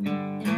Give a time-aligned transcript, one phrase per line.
[0.00, 0.57] Mm-hmm.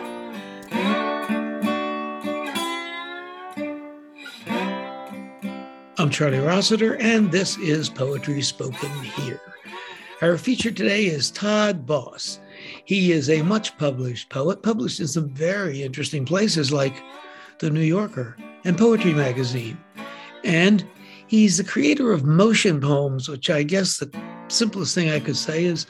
[6.01, 9.39] I'm Charlie Rossiter, and this is Poetry Spoken Here.
[10.23, 12.39] Our feature today is Todd Boss.
[12.85, 17.03] He is a much published poet, published in some very interesting places like
[17.59, 19.77] The New Yorker and Poetry Magazine.
[20.43, 20.83] And
[21.27, 24.09] he's the creator of Motion Poems, which I guess the
[24.47, 25.85] simplest thing I could say is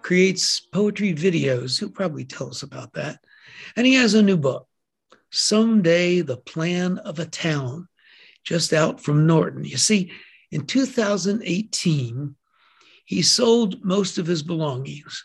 [0.00, 1.78] creates poetry videos.
[1.78, 3.22] He'll probably tell us about that.
[3.76, 4.66] And he has a new book,
[5.28, 7.88] Someday the Plan of a Town
[8.44, 9.64] just out from Norton.
[9.64, 10.12] You see,
[10.50, 12.34] in 2018,
[13.04, 15.24] he sold most of his belongings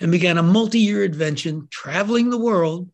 [0.00, 2.90] and began a multi year adventure traveling the world,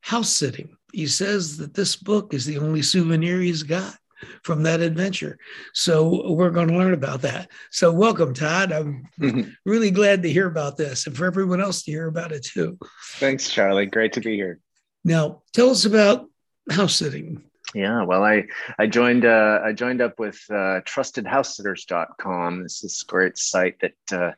[0.00, 0.76] house sitting.
[0.92, 3.96] He says that this book is the only souvenir he's got
[4.42, 5.38] from that adventure.
[5.72, 7.50] So we're going to learn about that.
[7.70, 8.72] So welcome, Todd.
[8.72, 9.08] I'm
[9.64, 12.78] really glad to hear about this and for everyone else to hear about it too.
[13.14, 13.86] Thanks, Charlie.
[13.86, 14.60] Great to be here.
[15.04, 16.26] Now, tell us about
[16.70, 17.42] house sitting.
[17.74, 18.44] Yeah, well, I
[18.78, 22.62] I joined uh, I joined up with uh, TrustedHouseSitters.com.
[22.62, 24.32] This is a great site that uh,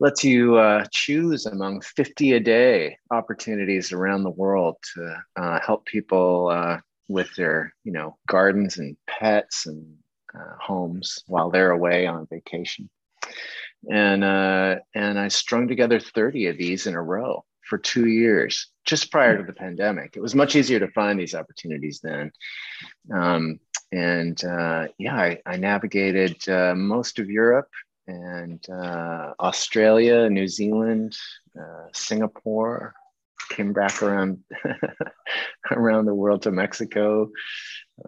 [0.00, 5.86] lets you uh, choose among 50 a day opportunities around the world to uh, help
[5.86, 6.78] people uh,
[7.08, 9.96] with their you know gardens and pets and
[10.34, 12.90] uh, homes while they're away on vacation.
[13.88, 18.68] And uh, and I strung together 30 of these in a row for two years,
[18.84, 20.16] just prior to the pandemic.
[20.16, 22.32] It was much easier to find these opportunities then.
[23.12, 23.60] Um,
[23.92, 27.70] and uh, yeah, I, I navigated uh, most of Europe
[28.06, 31.16] and uh, Australia, New Zealand,
[31.58, 32.94] uh, Singapore,
[33.50, 34.42] came back around
[35.70, 37.30] around the world to Mexico.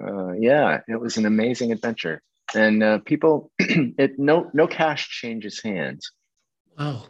[0.01, 2.21] Uh, yeah, it was an amazing adventure.
[2.55, 6.11] And uh, people, it no no cash changes hands.
[6.79, 7.05] Wow.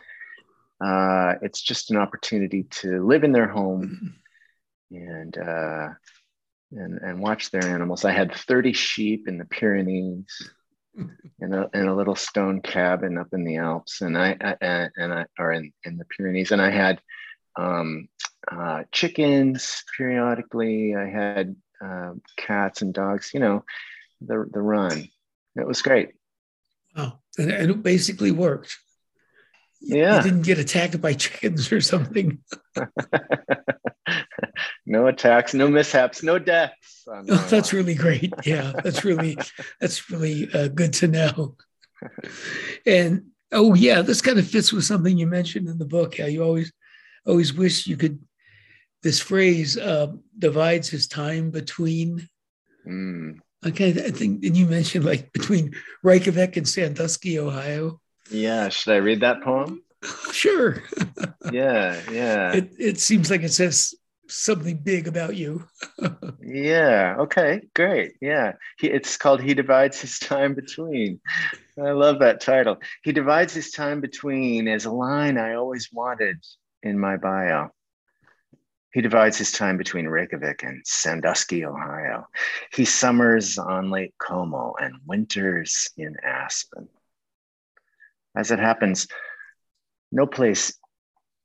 [0.84, 4.14] Uh, it's just an opportunity to live in their home
[4.90, 5.88] and uh,
[6.72, 8.04] and and watch their animals.
[8.04, 10.50] I had 30 sheep in the Pyrenees,
[11.40, 15.12] in a in a little stone cabin up in the Alps, and I, I and
[15.12, 17.00] I are in in the Pyrenees, and I had
[17.56, 18.08] um,
[18.50, 20.94] uh, chickens periodically.
[20.94, 23.30] I had uh, cats and dogs.
[23.32, 23.64] You know,
[24.20, 25.08] the the run.
[25.56, 26.10] It was great.
[26.94, 28.76] Wow, and, and it basically worked
[29.88, 30.16] yeah.
[30.16, 32.38] you didn't get attacked by chickens or something.
[34.86, 36.92] no attacks, no mishaps, no deaths.
[37.28, 38.32] Oh, that's really great.
[38.44, 39.38] Yeah, that's really
[39.80, 41.54] that's really uh, good to know.
[42.84, 46.18] And oh yeah, this kind of fits with something you mentioned in the book.
[46.18, 46.72] How you always
[47.24, 48.18] always wish you could.
[49.04, 52.28] This phrase uh, divides his time between.
[52.84, 53.38] Mm.
[53.64, 58.00] Okay, I think, and you mentioned like between Reykjavik and Sandusky, Ohio.
[58.30, 59.82] Yeah, should I read that poem?
[60.32, 60.82] Sure.
[61.52, 62.52] yeah, yeah.
[62.52, 63.94] It, it seems like it says
[64.28, 65.64] something big about you.
[66.42, 68.12] yeah, okay, great.
[68.20, 68.52] Yeah.
[68.78, 71.20] He, it's called He Divides His Time Between.
[71.78, 72.78] I love that title.
[73.02, 76.38] He divides his time between as a line I always wanted
[76.82, 77.70] in my bio.
[78.92, 82.26] He divides his time between Reykjavik and Sandusky, Ohio.
[82.72, 86.88] He summers on Lake Como and winters in Aspen.
[88.36, 89.08] As it happens,
[90.12, 90.78] no place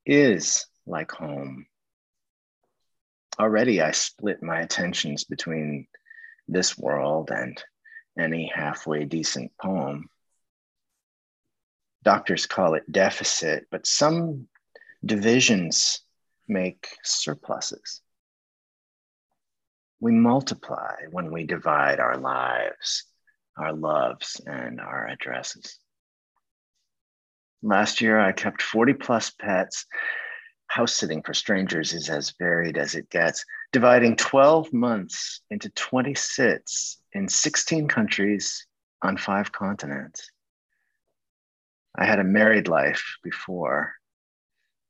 [0.06, 1.66] is like home.
[3.40, 5.88] Already, I split my attentions between
[6.50, 7.64] this world and
[8.20, 10.10] any halfway decent poem.
[12.04, 14.48] Doctors call it deficit, but some
[15.06, 16.02] divisions
[16.50, 18.02] make surpluses.
[20.02, 23.06] We multiply when we divide our lives,
[23.58, 25.80] our loves, and our addresses.
[27.64, 29.86] Last year, I kept 40 plus pets.
[30.68, 36.16] house sitting for strangers is as varied as it gets, dividing 12 months into 20
[36.16, 38.66] sits in 16 countries
[39.02, 40.32] on five continents.
[41.96, 43.94] I had a married life before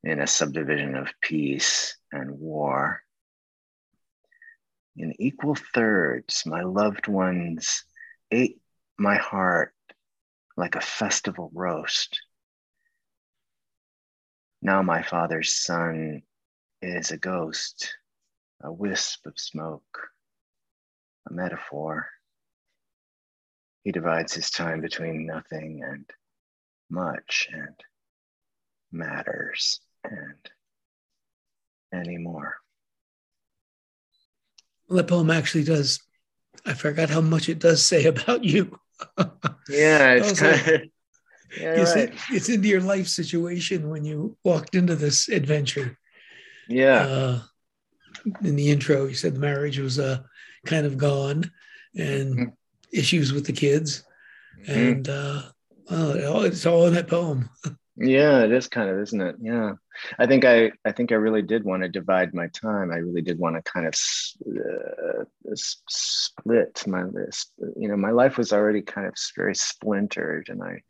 [0.03, 3.01] in a subdivision of peace and war.
[4.95, 7.83] In equal thirds, my loved ones
[8.29, 8.61] ate
[8.97, 9.73] my heart
[10.57, 12.21] like a festival roast.
[14.61, 16.21] Now my father's son
[16.81, 17.95] is a ghost,
[18.61, 20.09] a wisp of smoke,
[21.29, 22.07] a metaphor.
[23.83, 26.05] He divides his time between nothing and
[26.89, 27.75] much and
[28.91, 30.49] matters and
[31.93, 32.57] anymore.
[34.89, 35.99] That poem actually does.
[36.65, 38.77] I forgot how much it does say about you.
[39.69, 40.81] yeah, it's kind of.
[41.57, 42.13] Yeah, it's, right.
[42.31, 45.97] it's into your life situation when you walked into this adventure.
[46.67, 46.99] Yeah.
[47.03, 47.39] Uh,
[48.43, 50.19] in the intro, you said the marriage was uh,
[50.65, 51.51] kind of gone
[51.97, 52.49] and Mm-hmm.
[52.93, 54.03] issues with the kids.
[54.65, 54.91] Mhm.
[54.91, 55.41] And uh,
[55.89, 57.49] oh, it's all in that poem.
[57.97, 59.35] Yeah, it is kind of, isn't it?
[59.39, 59.73] Yeah,
[60.17, 62.89] I think I, I think I really did want to divide my time.
[62.89, 63.93] I really did want to kind of
[64.47, 67.51] uh, split my list.
[67.77, 70.81] You know, my life was already kind of very splintered, and I,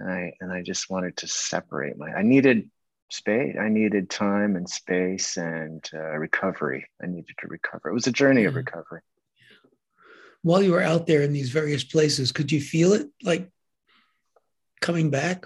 [0.00, 2.10] and I, and I just wanted to separate my.
[2.10, 2.70] I needed
[3.10, 3.56] space.
[3.60, 6.86] I needed time and space and uh, recovery.
[7.02, 7.90] I needed to recover.
[7.90, 9.02] It was a journey of recovery.
[10.42, 13.50] While you were out there in these various places, could you feel it like
[14.80, 15.44] coming back?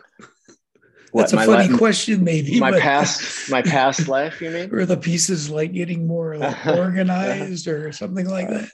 [1.12, 2.58] That's a funny li- question, maybe.
[2.58, 4.40] My but- past, my past life.
[4.40, 4.74] You mean?
[4.74, 8.68] Or the pieces like getting more like, organized or something like that.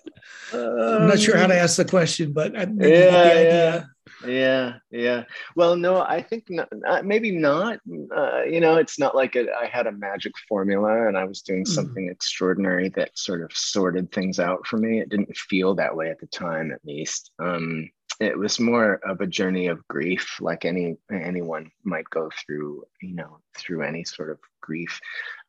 [0.52, 3.24] I'm not sure how to ask the question, but I maybe you get the Um,
[3.24, 3.90] Yeah, idea.
[4.26, 5.24] Yeah yeah.
[5.56, 7.80] Well no i think not, not- maybe not.
[8.14, 11.42] Uh, you know it's not like it, i had a magic formula and i was
[11.42, 11.68] doing Mhm.
[11.68, 15.00] something extraordinary that sort of sorted things out for me.
[15.00, 17.30] It didn't feel that way at the time at least.
[17.38, 17.90] Um,
[18.20, 23.14] it was more of a journey of grief like any anyone might go through you
[23.14, 25.00] know through any sort of grief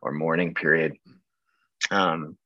[0.02, 0.94] or mourning period.
[1.90, 2.38] Um,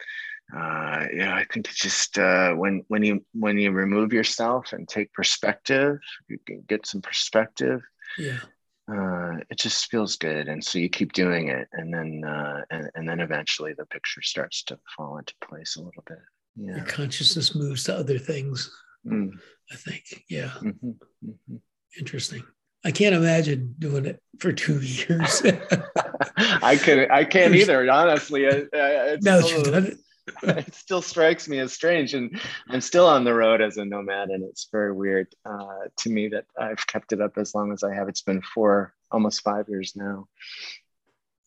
[0.54, 4.88] uh, yeah, I think it's just uh, when when you when you remove yourself and
[4.88, 7.82] take perspective, you can get some perspective.
[8.18, 8.40] Yeah.
[8.88, 12.90] Uh, it just feels good, and so you keep doing it, and then uh, and,
[12.94, 16.20] and then eventually the picture starts to fall into place a little bit.
[16.56, 16.84] Your Yeah.
[16.86, 18.70] consciousness moves to other things,
[19.06, 19.32] Mm,
[19.72, 20.24] I think.
[20.30, 20.52] Yeah.
[20.62, 20.96] mhm,
[21.26, 21.60] mhm.
[22.00, 22.44] Interesting.
[22.84, 25.42] I can't imagine doing it for two years.
[26.38, 27.90] I can I can't either.
[27.90, 29.98] Honestly, I, I, it's now that you've done it.
[30.44, 32.40] it still strikes me as strange and
[32.70, 36.28] i'm still on the road as a nomad and it's very weird uh, to me
[36.28, 39.70] that i've kept it up as long as i have it's been four almost five
[39.70, 40.28] years now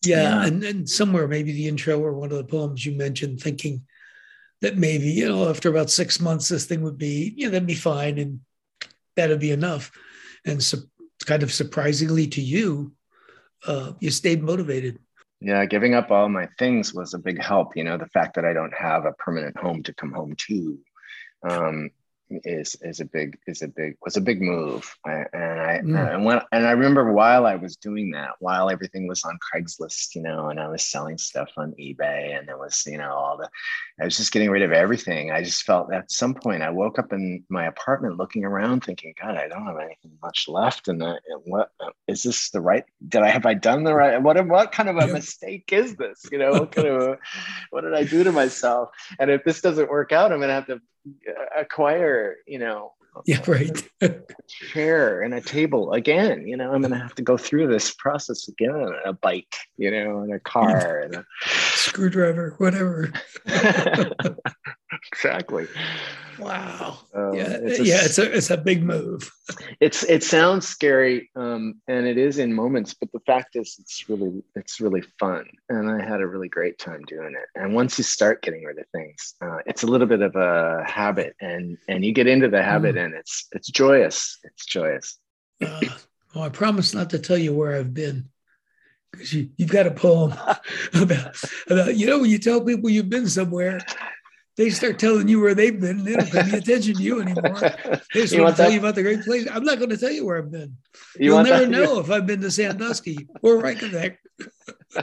[0.05, 0.47] Yeah, Yeah.
[0.47, 3.83] and and somewhere maybe the intro or one of the poems you mentioned, thinking
[4.61, 7.67] that maybe you know after about six months this thing would be you know that'd
[7.67, 8.41] be fine and
[9.17, 9.91] that'd be enough,
[10.47, 10.79] and so,
[11.27, 12.93] kind of surprisingly to you,
[13.67, 14.99] uh, you stayed motivated.
[15.41, 18.45] Yeah giving up all my things was a big help you know the fact that
[18.45, 20.79] i don't have a permanent home to come home to.
[21.49, 21.91] Um,
[22.45, 24.85] is is a big is a big was a big move.
[25.07, 26.15] I, and i Mm.
[26.15, 30.15] and when and i remember while i was doing that while everything was on craigslist
[30.17, 33.37] you know and i was selling stuff on ebay and there was you know all
[33.37, 33.49] the
[34.01, 35.31] i was just getting rid of everything.
[35.31, 39.15] I just felt at some point i woke up in my apartment looking around thinking
[39.21, 41.71] god i don't have anything much left and, I, and what
[42.09, 44.97] is this the right did i have i done the right what what kind of
[44.97, 45.13] a Yeah.
[45.13, 46.27] mistake is this?
[46.33, 47.19] You know what kind of a,
[47.71, 48.91] what did i do to myself?
[49.21, 50.81] And if this doesn't work out i'm gonna have to
[51.57, 52.93] acquire, you know,
[53.27, 53.83] Yeah, right.
[54.01, 54.15] a
[54.49, 56.47] chair and a table again.
[56.47, 59.91] You know, I'm gonna have to go through this process again, and a bike, you
[59.91, 63.13] know, and a car, and a Screwdriver, whatever.
[65.13, 65.67] exactly.
[66.39, 66.99] Wow.
[67.15, 68.05] Um, yeah, it's a- yeah.
[68.05, 69.29] It's a it's a big move.
[69.81, 74.09] it's it sounds scary um, and it is in moments but the fact is it's
[74.09, 77.97] really it's really fun and i had a really great time doing it and once
[77.97, 81.79] you start getting rid of things uh, it's a little bit of a habit and
[81.89, 85.19] and you get into the habit and it's it's joyous it's joyous
[85.65, 85.81] Uh,
[86.35, 88.29] well, I promise not to tell you where I've been
[89.11, 90.33] because you, you've got a poem
[90.95, 91.35] about,
[91.71, 93.81] about, you know, when you tell people you've been somewhere,
[94.59, 97.21] they start telling you where they've been and they don't pay any attention to you
[97.27, 97.59] anymore.
[98.13, 99.49] They just You want to tell that- you about the great place.
[99.51, 100.77] I'm not going to tell you where I've been.
[101.17, 104.19] you You'll never that- know if I've been to Sandusky or Reykjavik.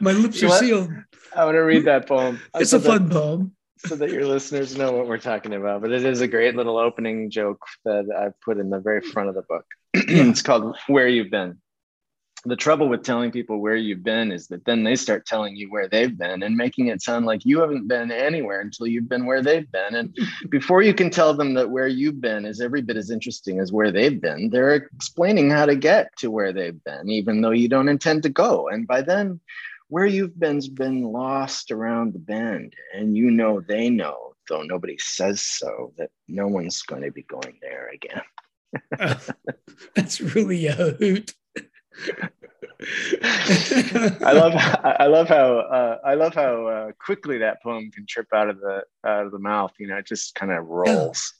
[0.00, 0.90] My lips You are want- sealed.
[1.34, 3.56] i want to read that poem It's so a that- fun poem.
[3.78, 5.80] so that your listeners know what we're talking about.
[5.82, 9.28] But it is a great little opening joke that I've put in the very front
[9.30, 9.64] of the book.
[9.94, 11.58] it's called Where You've Been.
[12.46, 15.70] The trouble with telling people where you've been is that then they start telling you
[15.70, 19.24] where they've been and making it sound like you haven't been anywhere until you've been
[19.24, 19.94] where they've been.
[19.94, 20.16] And
[20.50, 23.72] before you can tell them that where you've been is every bit as interesting as
[23.72, 27.68] where they've been, they're explaining how to get to where they've been, even though you
[27.68, 28.68] don't intend to go.
[28.68, 29.40] And by then,
[29.88, 34.96] where you've been's been lost around the bend, and you know they know, though nobody
[34.98, 38.22] says so, that no one's going to be going there again.
[38.98, 39.14] uh,
[39.94, 41.32] that's really a hoot.
[44.22, 48.28] I love I love how uh, I love how uh, quickly that poem can trip
[48.34, 49.72] out of the out of the mouth.
[49.78, 51.34] You know, it just kind of rolls,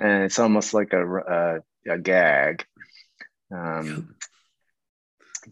[0.00, 1.60] and it's almost like a a,
[1.92, 2.64] a gag,
[3.50, 4.14] um,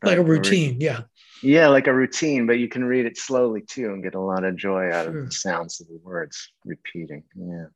[0.02, 0.78] like a routine.
[0.80, 1.02] Yeah,
[1.42, 2.46] yeah, like a routine.
[2.46, 5.20] But you can read it slowly too, and get a lot of joy out sure.
[5.20, 7.22] of the sounds of the words repeating.
[7.36, 7.66] Yeah.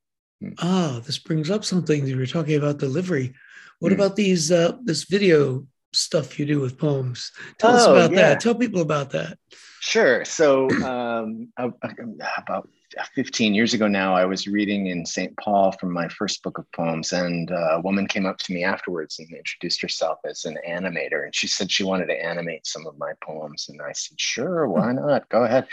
[0.41, 0.53] Hmm.
[0.59, 3.35] Ah, this brings up something you were talking about delivery.
[3.79, 3.95] What mm.
[3.95, 7.33] about these uh, this video stuff you do with poems.
[7.59, 8.29] Tell oh, us about yeah.
[8.29, 8.41] that.
[8.41, 9.39] Tell people about that.
[9.81, 10.25] Sure.
[10.25, 12.69] So, um, about
[13.15, 15.37] 15 years ago now, I was reading in St.
[15.37, 18.65] Paul from my first book of poems, and uh, a woman came up to me
[18.65, 21.25] afterwards and introduced herself as an animator.
[21.25, 23.69] And she said she wanted to animate some of my poems.
[23.69, 24.97] And I said, Sure, why hmm.
[24.97, 25.29] not?
[25.29, 25.69] Go ahead.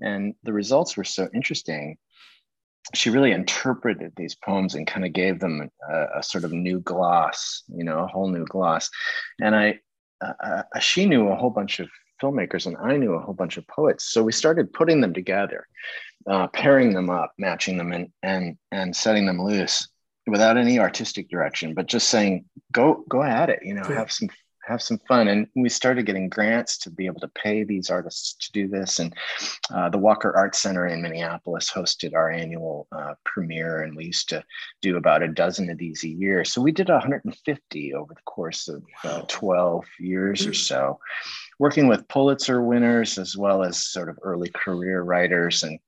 [0.00, 1.96] And the results were so interesting
[2.92, 6.80] she really interpreted these poems and kind of gave them a, a, sort of new
[6.80, 8.90] gloss, you know, a whole new gloss.
[9.40, 9.78] And I,
[10.20, 11.88] uh, uh, she knew a whole bunch of
[12.22, 14.10] filmmakers, and I knew a whole bunch of poets.
[14.10, 15.66] So we started putting them together,
[16.28, 19.88] uh, pairing them up, matching them, and and and setting them loose
[20.26, 23.60] without any artistic direction, but just saying, go go at it.
[23.62, 24.28] You know, have some
[24.66, 25.28] have some fun.
[25.28, 28.98] And we started getting grants to be able to pay these artists to do this.
[28.98, 29.14] And
[29.72, 34.28] uh, the Walker Arts Center in Minneapolis hosted our annual uh, premiere, and we used
[34.30, 34.44] to
[34.82, 36.44] do about a dozen of these a year.
[36.44, 40.98] So we did 150 over the course of uh, 12 years or so,
[41.58, 45.78] working with Pulitzer winners as well as sort of early career writers and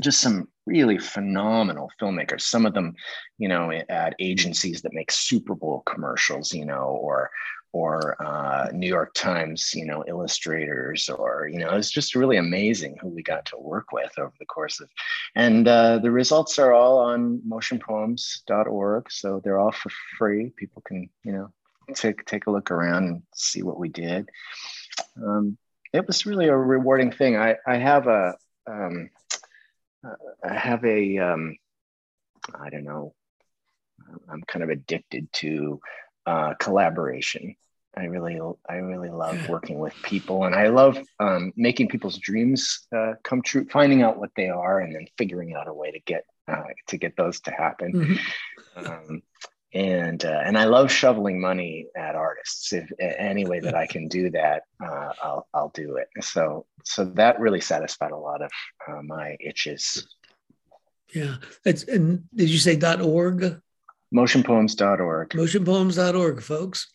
[0.00, 2.94] just some really phenomenal filmmakers some of them
[3.38, 7.30] you know at agencies that make super bowl commercials you know or
[7.72, 12.96] or uh, New York Times, you know, illustrators, or you know, it's just really amazing
[13.00, 14.88] who we got to work with over the course of.
[15.36, 20.50] And uh, the results are all on motionpoems.org, so they're all for free.
[20.56, 21.52] People can, you know,
[21.94, 24.28] take take a look around and see what we did.
[25.24, 25.56] Um,
[25.92, 27.36] it was really a rewarding thing.
[27.36, 28.34] I I have a
[28.66, 29.10] um,
[30.42, 31.56] I have a um,
[32.54, 33.14] I don't know.
[34.28, 35.80] I'm kind of addicted to
[36.26, 37.54] uh, collaboration.
[37.96, 38.38] I really,
[38.68, 43.42] I really love working with people, and I love um, making people's dreams uh, come
[43.42, 43.66] true.
[43.70, 46.96] Finding out what they are, and then figuring out a way to get uh, to
[46.96, 47.92] get those to happen.
[47.92, 48.86] Mm-hmm.
[48.86, 49.22] Um,
[49.72, 52.72] and uh, and I love shoveling money at artists.
[52.72, 56.08] If any way that I can do that, uh, I'll I'll do it.
[56.22, 58.50] So so that really satisfied a lot of
[58.88, 60.08] uh, my itches.
[61.14, 63.60] Yeah, it's and did you say dot .org?
[64.14, 65.30] Motionpoems.org.
[65.30, 66.92] Motionpoems.org, folks.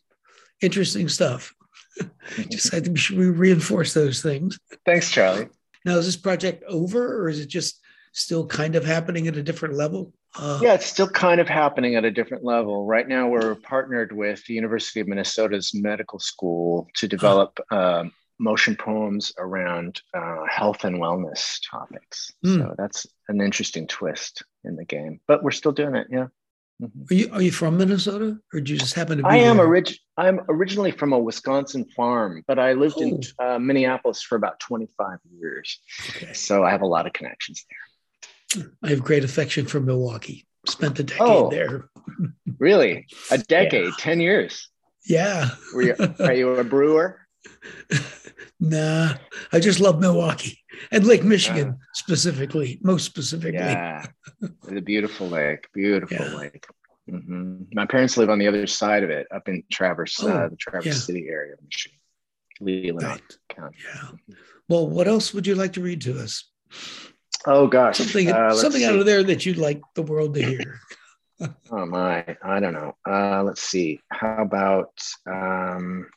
[0.62, 1.54] Interesting stuff.
[2.50, 4.60] just I think we reinforce those things.
[4.86, 5.48] Thanks, Charlie.
[5.86, 7.80] Now, is this project over or is it just
[8.12, 10.14] still kind of happening at a different level?
[10.38, 12.86] Uh, yeah, it's still kind of happening at a different level.
[12.86, 18.06] Right now, we're partnered with the University of Minnesota's medical school to develop uh,
[18.40, 22.32] motion poems around uh, health and wellness topics.
[22.46, 22.58] Mm.
[22.58, 26.08] So that's an interesting twist in the game, but we're still doing it.
[26.10, 26.28] Yeah.
[26.82, 27.04] Mm-hmm.
[27.10, 29.30] Are you are you from Minnesota, or did you just happen to be?
[29.30, 33.02] I am orig- I'm originally from a Wisconsin farm, but I lived oh.
[33.02, 35.80] in uh, Minneapolis for about 25 years.
[36.10, 36.34] Okay.
[36.34, 37.78] So I have a lot of connections there.
[38.84, 40.48] I have great affection for Milwaukee.
[40.68, 41.90] Spent a decade oh, there.
[42.60, 43.92] really, a decade, yeah.
[44.00, 44.70] 10 years.
[45.06, 45.50] Yeah.
[45.74, 47.26] Were You, are you a brewer?
[48.60, 49.14] nah,
[49.52, 50.60] I just love Milwaukee
[50.92, 53.60] and Lake Michigan uh, specifically, most specifically.
[53.60, 54.06] Yeah,
[54.64, 56.36] the beautiful lake, beautiful yeah.
[56.36, 56.66] lake.
[57.10, 57.64] Mm-hmm.
[57.74, 60.56] My parents live on the other side of it, up in Traverse, oh, uh, the
[60.56, 60.94] Traverse yeah.
[60.94, 62.00] City area of Michigan,
[62.62, 63.38] Leelanau right.
[63.50, 63.78] County.
[63.94, 64.36] Yeah.
[64.68, 66.50] Well, what else would you like to read to us?
[67.48, 70.80] Oh gosh, something uh, something out of there that you'd like the world to hear.
[71.72, 72.96] oh my, I don't know.
[73.08, 74.02] Uh, let's see.
[74.10, 76.08] How about um,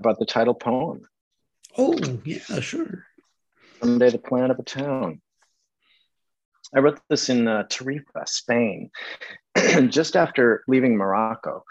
[0.00, 1.06] about the title poem.
[1.78, 3.04] Oh, yeah, sure.
[3.80, 5.20] Someday the plan of a town.
[6.74, 8.90] I wrote this in uh, Tarifa, Spain,
[9.88, 11.64] just after leaving Morocco.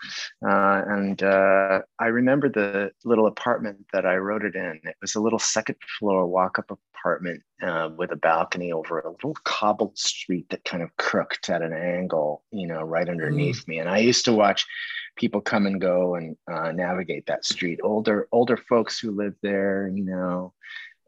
[0.46, 4.80] Uh, and uh, I remember the little apartment that I wrote it in.
[4.84, 9.10] It was a little second floor walk up apartment uh, with a balcony over a
[9.10, 13.68] little cobbled street that kind of crooked at an angle, you know, right underneath mm.
[13.68, 13.80] me.
[13.80, 14.66] And I used to watch
[15.16, 17.80] people come and go and uh, navigate that street.
[17.84, 20.54] Older older folks who lived there, you know,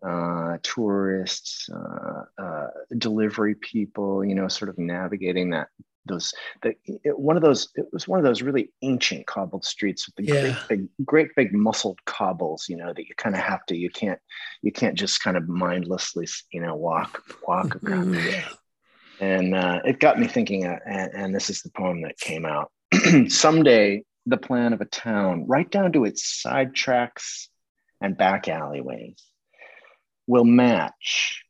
[0.07, 2.67] uh, tourists, uh, uh,
[2.97, 5.67] delivery people, you know, sort of navigating that
[6.05, 10.07] those the, it, one of those it was one of those really ancient cobbled streets
[10.07, 10.41] with the yeah.
[10.41, 13.89] great big great big muscled cobbles you know that you kind of have to you
[13.89, 14.19] can't
[14.61, 18.49] you can't just kind of mindlessly you know walk walk around yeah.
[19.19, 22.45] and uh, it got me thinking uh, and, and this is the poem that came
[22.45, 22.71] out
[23.27, 27.49] someday the plan of a town right down to its side tracks
[28.01, 29.23] and back alleyways
[30.31, 31.43] will match,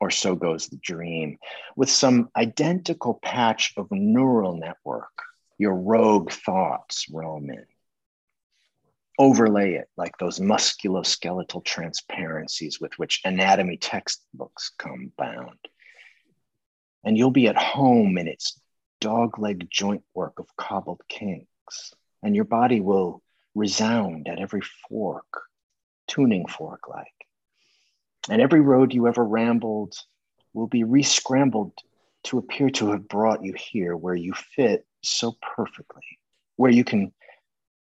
[0.00, 1.38] or so goes the dream,
[1.76, 5.12] with some identical patch of neural network
[5.58, 7.64] your rogue thoughts roam in.
[9.16, 15.58] Overlay it like those musculoskeletal transparencies with which anatomy textbooks come bound.
[17.04, 18.60] And you'll be at home in its
[19.00, 21.94] dogleg joint work of cobbled kinks,
[22.24, 23.22] and your body will
[23.54, 25.42] resound at every fork,
[26.08, 27.17] tuning fork like.
[28.30, 29.94] And every road you ever rambled
[30.52, 31.72] will be rescrambled
[32.24, 36.02] to appear to have brought you here where you fit so perfectly,
[36.56, 37.12] where you can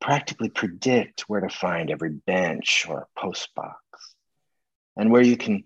[0.00, 3.78] practically predict where to find every bench or post box,
[4.96, 5.62] and where you can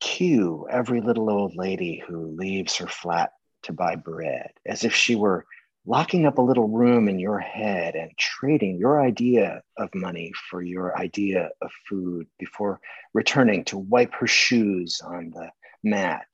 [0.00, 3.32] cue every little old lady who leaves her flat
[3.62, 5.44] to buy bread as if she were
[5.86, 10.62] locking up a little room in your head and trading your idea of money for
[10.62, 12.80] your idea of food before
[13.14, 15.50] returning to wipe her shoes on the
[15.82, 16.26] mat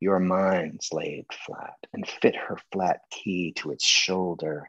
[0.00, 4.68] your mind's laid flat and fit her flat key to its shoulder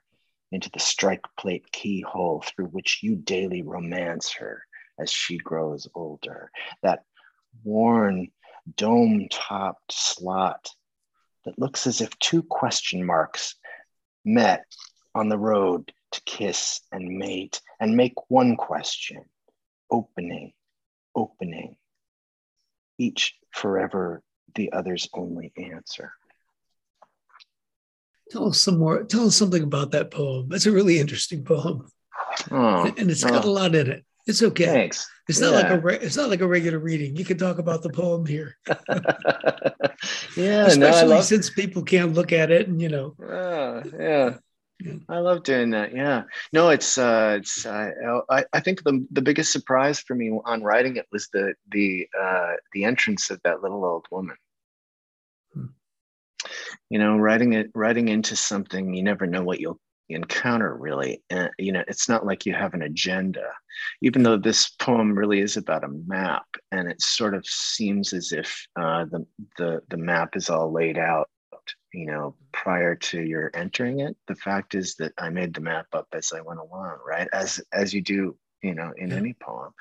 [0.52, 4.64] into the strike plate keyhole through which you daily romance her
[5.00, 6.50] as she grows older.
[6.82, 7.04] That
[7.64, 8.30] worn,
[8.76, 10.70] dome topped slot
[11.46, 13.56] that looks as if two question marks
[14.28, 14.66] met
[15.16, 19.24] on the road to kiss and mate and make one question
[19.90, 20.54] opening,
[21.16, 21.78] opening,
[22.98, 24.22] each forever
[24.56, 26.12] the other's only answer.
[28.30, 29.04] Tell us some more.
[29.04, 30.50] Tell us something about that poem.
[30.50, 31.88] That's a really interesting poem,
[32.52, 33.50] oh, and it's got oh.
[33.50, 34.06] a lot in it.
[34.28, 34.66] It's okay.
[34.66, 35.10] Thanks.
[35.30, 35.60] It's not yeah.
[35.62, 37.16] like a re- it's not like a regular reading.
[37.16, 38.58] You can talk about the poem here.
[40.36, 41.24] yeah, especially no, love...
[41.24, 43.16] since people can't look at it, and you know.
[43.22, 44.38] Uh, yeah.
[44.82, 44.94] yeah.
[45.08, 45.96] I love doing that.
[45.96, 46.24] Yeah.
[46.52, 47.90] No, it's uh, it's uh,
[48.30, 52.08] I, I think the the biggest surprise for me on writing it was the the
[52.20, 54.36] uh, the entrance of that little old woman.
[55.54, 55.68] Hmm.
[56.90, 59.80] You know, writing it writing into something you never know what you'll
[60.16, 61.22] encounter really.
[61.30, 63.52] And you know it's not like you have an agenda
[64.02, 68.32] even though this poem really is about a map and it sort of seems as
[68.32, 69.26] if uh, the,
[69.58, 71.30] the the map is all laid out
[71.94, 74.16] you know prior to your entering it.
[74.28, 77.28] The fact is that i made the map up as i went along right?
[77.34, 79.16] As as you do you know in yeah.
[79.18, 79.74] any poem.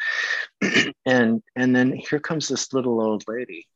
[1.07, 3.67] And and then here comes this little old lady.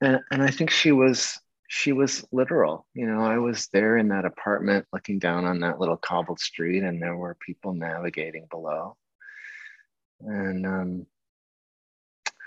[0.00, 1.38] And and i think she was
[1.74, 2.86] she was literal.
[2.94, 6.84] You know, I was there in that apartment looking down on that little cobbled street,
[6.84, 8.96] and there were people navigating below.
[10.20, 11.06] And um,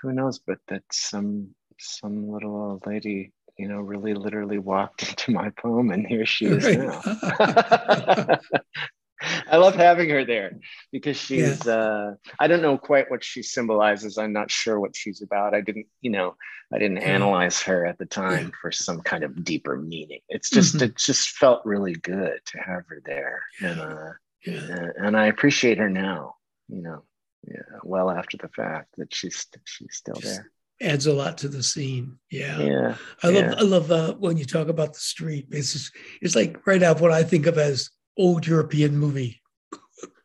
[0.02, 5.32] who knows, but that some some little old lady, you know, really literally walked into
[5.32, 6.80] my poem, and here she is right.
[6.80, 8.40] now.
[9.20, 10.60] I love having her there
[10.92, 11.74] because she's yeah.
[11.74, 14.18] uh I don't know quite what she symbolizes.
[14.18, 15.56] I'm not sure what she's about.
[15.56, 16.36] I didn't, you know,
[16.72, 18.56] I didn't analyze her at the time yeah.
[18.62, 20.22] for some kind of deeper meaning.
[20.30, 20.86] It's just mm-hmm.
[20.86, 23.42] it just felt really good to have her there.
[23.60, 24.12] And uh
[24.46, 26.36] and, and I appreciate her now,
[26.68, 27.04] you know,
[27.48, 30.52] yeah, well after the fact that she's she's still just there.
[30.80, 32.20] Adds a lot to the scene.
[32.30, 32.60] Yeah.
[32.60, 32.96] Yeah.
[33.24, 35.48] I love I love uh, when you talk about the street.
[35.50, 39.42] It's just, it's like right out what I think of as old European movie.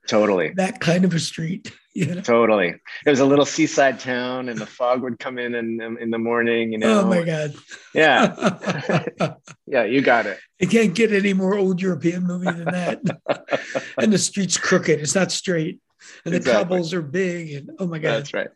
[0.09, 0.52] Totally.
[0.57, 1.72] that kind of a street.
[1.94, 2.22] You know?
[2.22, 2.68] Totally.
[3.05, 6.16] It was a little seaside town, and the fog would come in in, in the
[6.16, 6.72] morning.
[6.72, 7.00] You oh know.
[7.02, 7.55] Oh my god.
[7.94, 9.35] Yeah.
[9.66, 10.38] yeah, you got it.
[10.59, 13.81] You can't get any more old European movie than that.
[13.98, 15.00] and the street's crooked.
[15.00, 15.81] It's not straight,
[16.24, 16.62] and the exactly.
[16.62, 17.52] cobbles are big.
[17.52, 18.20] And oh my god.
[18.20, 18.48] That's right.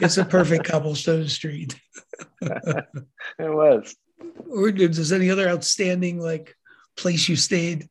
[0.00, 1.78] it's a perfect cobblestone street.
[2.42, 2.84] it
[3.38, 3.94] was.
[4.50, 6.56] Or does any other outstanding like
[6.96, 7.88] place you stayed?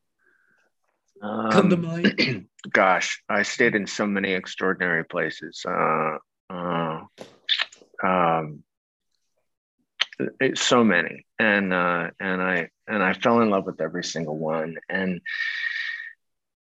[1.21, 2.47] Um, come to um, mind?
[2.71, 5.63] gosh, I stayed in so many extraordinary places.
[5.67, 6.17] Uh,
[6.49, 7.01] uh,
[8.03, 8.63] um,
[10.39, 14.37] it's so many, and uh, and I and I fell in love with every single
[14.37, 15.21] one, and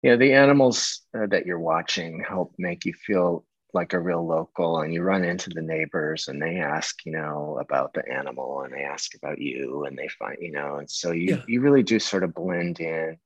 [0.02, 3.44] you know the animals uh, that you're watching help make you feel
[3.74, 7.58] like a real local and you run into the neighbors and they ask you know
[7.60, 11.12] about the animal and they ask about you and they find you know and so
[11.12, 11.42] you yeah.
[11.46, 13.18] you really do sort of blend in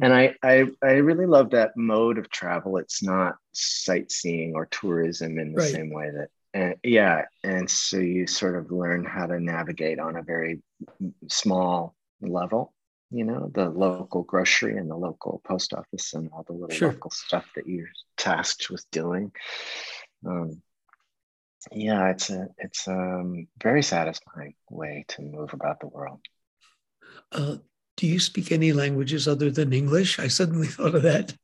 [0.00, 2.76] and I, I i really love that mode of travel.
[2.76, 5.70] It's not sightseeing or tourism in the right.
[5.70, 7.24] same way that and yeah.
[7.44, 10.62] And so you sort of learn how to navigate on a very
[11.28, 12.72] small level
[13.10, 16.92] you know the local grocery and the local post office and all the little sure.
[16.92, 19.32] local stuff that you're tasked with doing.
[20.26, 20.62] Um,
[21.72, 26.20] yeah it's a it's a um, very satisfying way to move about the world.
[27.32, 27.56] Uh,
[27.96, 31.34] do you speak any languages other than english i suddenly thought of that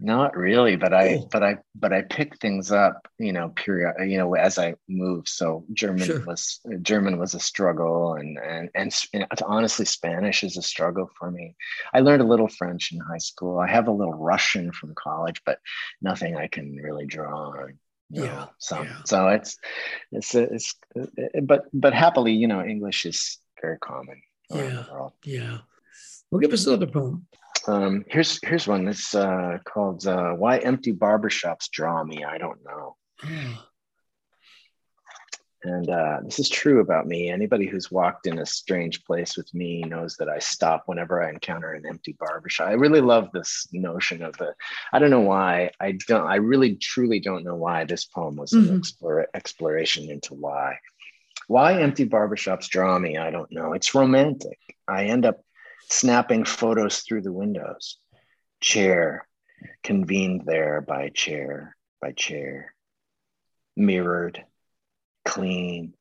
[0.00, 1.28] Not really, but I cool.
[1.32, 5.26] but I but I pick things up, you know, period, you know, as I move.
[5.26, 6.24] So German sure.
[6.24, 11.32] was German was a struggle, and and and, and honestly, Spanish is a struggle for
[11.32, 11.56] me.
[11.92, 13.58] I learned a little French in high school.
[13.58, 15.58] I have a little Russian from college, but
[16.00, 17.78] nothing I can really draw on.
[18.10, 18.46] yeah.
[18.58, 18.98] So yeah.
[19.04, 19.58] so it's
[20.12, 20.74] it's it's
[21.42, 24.22] but but happily, you know, English is very common.
[24.50, 24.84] Yeah.
[25.24, 25.58] Yeah.
[26.30, 27.26] Well, give us another poem.
[27.66, 32.64] Um, here's here's one that's uh, called uh, "Why Empty Barbershops Draw Me." I don't
[32.64, 32.96] know.
[35.64, 37.30] And uh, this is true about me.
[37.30, 41.30] Anybody who's walked in a strange place with me knows that I stop whenever I
[41.30, 42.68] encounter an empty barbershop.
[42.68, 44.54] I really love this notion of the.
[44.92, 45.72] I don't know why.
[45.80, 46.26] I don't.
[46.26, 48.70] I really, truly don't know why this poem was mm-hmm.
[48.70, 50.78] an explore, exploration into why.
[51.48, 53.72] Why empty barbershops draw me, I don't know.
[53.72, 54.58] It's romantic.
[54.86, 55.40] I end up
[55.88, 57.98] snapping photos through the windows.
[58.60, 59.26] Chair,
[59.82, 62.74] convened there by chair by chair.
[63.76, 64.44] Mirrored,
[65.24, 65.94] clean.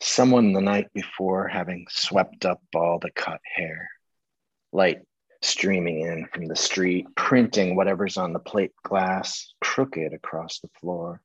[0.00, 3.90] Someone the night before having swept up all the cut hair.
[4.72, 5.00] Light
[5.40, 11.20] streaming in from the street, printing whatever's on the plate glass, crooked across the floor.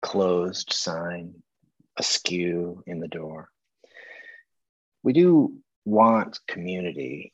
[0.00, 1.42] Closed sign,
[1.98, 3.50] askew in the door.
[5.02, 7.32] We do want community.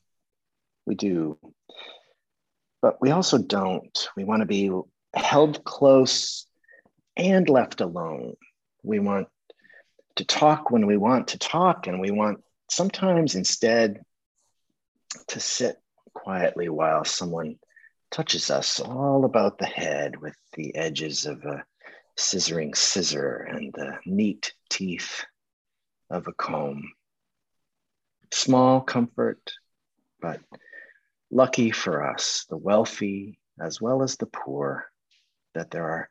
[0.87, 1.39] We do.
[2.83, 4.09] But we also don't.
[4.17, 4.71] We want to be
[5.15, 6.47] held close
[7.17, 8.35] and left alone.
[8.83, 9.29] We want
[10.17, 14.01] to talk when we want to talk, and we want sometimes instead
[15.29, 15.77] to sit
[16.13, 17.57] quietly while someone
[18.11, 21.65] touches us all about the head with the edges of a
[22.17, 25.25] scissoring scissor and the neat teeth
[26.11, 26.85] of a comb
[28.35, 29.53] small comfort,
[30.21, 30.41] but
[31.31, 34.87] lucky for us, the wealthy as well as the poor,
[35.55, 36.11] that there are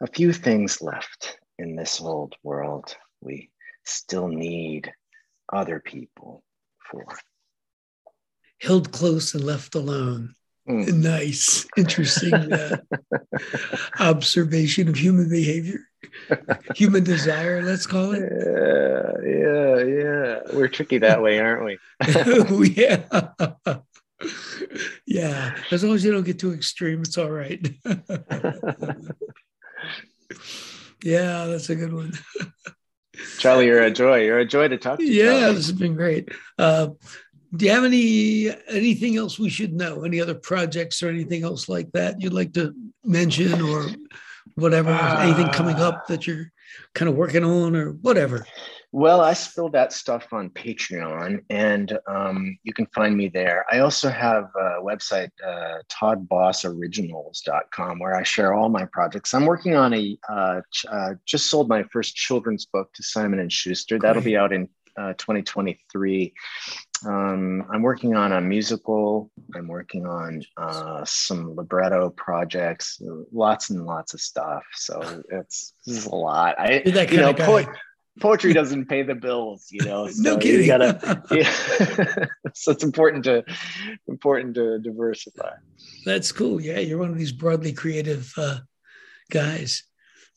[0.00, 3.50] a few things left in this old world we
[3.84, 4.90] still need
[5.52, 6.42] other people
[6.90, 7.04] for.
[8.60, 10.34] Held close and left alone.
[10.68, 10.94] Mm.
[10.94, 12.78] Nice, interesting uh,
[14.00, 15.80] observation of human behavior
[16.74, 18.20] human desire, let's call it.
[18.20, 20.40] Yeah, yeah, yeah.
[20.52, 21.78] We're tricky that way, aren't we?
[22.76, 23.02] yeah.
[25.06, 25.56] yeah.
[25.70, 27.60] As long as you don't get too extreme, it's all right.
[31.02, 32.12] yeah, that's a good one.
[33.38, 34.24] Charlie, you're a joy.
[34.24, 35.04] You're a joy to talk to.
[35.04, 35.54] Yeah, Charlie.
[35.54, 36.30] this has been great.
[36.58, 36.90] Uh,
[37.56, 40.02] do you have any anything else we should know?
[40.02, 43.86] Any other projects or anything else like that you'd like to mention or
[44.54, 46.50] whatever, uh, anything coming up that you're
[46.94, 48.44] kind of working on or whatever?
[48.92, 53.66] Well, I spill that stuff on Patreon, and um, you can find me there.
[53.68, 59.34] I also have a website, uh, toddbossoriginals.com, where I share all my projects.
[59.34, 63.40] I'm working on a uh, ch- uh, just sold my first children's book to Simon
[63.40, 63.98] and Schuster.
[63.98, 66.32] That'll be out in uh, 2023.
[67.06, 69.30] Um, I'm working on a musical.
[69.54, 73.00] I'm working on uh, some libretto projects,
[73.32, 74.62] lots and lots of stuff.
[74.74, 76.58] So it's this is a lot.
[76.58, 77.66] I you know po-
[78.20, 80.08] poetry doesn't pay the bills, you know.
[80.14, 80.66] So no kidding.
[80.66, 82.26] Gotta, yeah.
[82.54, 83.44] so it's important to
[84.08, 85.50] important to diversify.
[86.04, 86.60] That's cool.
[86.60, 88.58] Yeah, you're one of these broadly creative uh,
[89.30, 89.84] guys.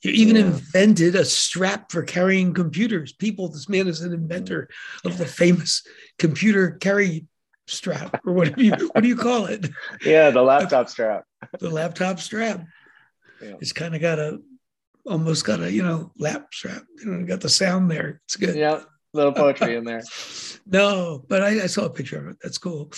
[0.08, 0.44] You even yeah.
[0.44, 3.12] invented a strap for carrying computers.
[3.12, 4.70] People, this man is an inventor
[5.04, 5.86] of the famous
[6.18, 7.28] computer carry
[7.68, 9.68] strap, or what do you what do you call it?
[10.06, 11.26] Yeah, the laptop strap.
[11.60, 12.66] the laptop strap.
[13.42, 13.56] Yeah.
[13.60, 14.40] It's kind of got a
[15.06, 16.84] almost got a you know lap strap.
[17.00, 18.22] You know, got the sound there.
[18.26, 18.56] It's good.
[18.56, 18.84] Yeah,
[19.18, 20.02] little poetry in there.
[20.66, 22.38] no, but I, I, saw a picture of it.
[22.42, 22.92] That's cool.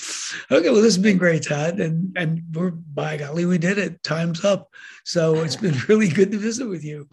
[0.51, 4.03] Okay, well, this has been great, Todd, and and we're by golly, we did it.
[4.03, 4.69] Time's up.
[5.05, 7.07] So it's been really good to visit with you.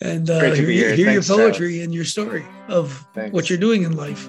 [0.00, 0.94] and uh, Great to hear, be here.
[0.94, 1.82] hear your poetry Charlie.
[1.82, 3.32] and your story of Thanks.
[3.34, 4.28] what you're doing in life.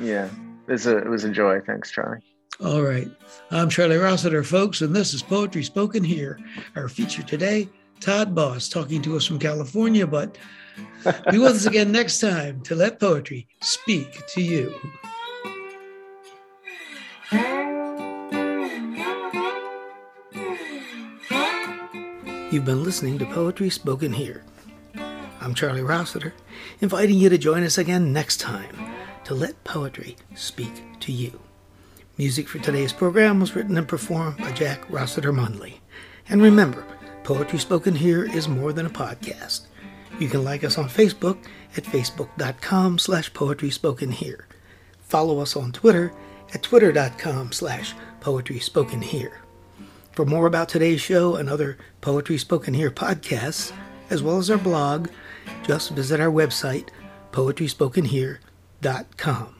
[0.00, 0.28] Yeah,
[0.66, 1.60] it was a it was a joy.
[1.60, 2.20] Thanks, Charlie.
[2.64, 3.08] All right.
[3.52, 6.40] I'm Charlie Rossiter, folks, and this is Poetry Spoken Here.
[6.74, 7.68] Our feature today,
[8.00, 10.36] Todd Boss, talking to us from California, but
[11.30, 14.74] be with us again next time to let poetry speak to you.
[22.50, 24.42] You've been listening to Poetry Spoken Here.
[25.40, 26.32] I'm Charlie Rossiter,
[26.80, 28.74] inviting you to join us again next time
[29.24, 31.38] to let poetry speak to you.
[32.16, 35.74] Music for today's program was written and performed by Jack Rossiter Munley.
[36.30, 36.84] And remember,
[37.22, 39.66] Poetry Spoken Here is more than a podcast.
[40.18, 41.38] You can like us on Facebook
[41.76, 44.46] at facebook.com slash poetry spoken here.
[45.00, 46.12] Follow us on Twitter
[46.52, 49.42] at twitter.com slash poetry spoken here.
[50.18, 53.72] For more about today's show and other Poetry Spoken Here podcasts,
[54.10, 55.10] as well as our blog,
[55.62, 56.88] just visit our website,
[57.30, 59.54] poetryspokenhere.com.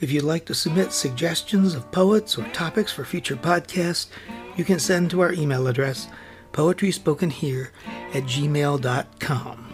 [0.00, 4.06] If you'd like to submit suggestions of poets or topics for future podcasts,
[4.56, 6.08] you can send to our email address,
[6.52, 7.70] poetryspokenhere
[8.14, 9.72] at gmail.com.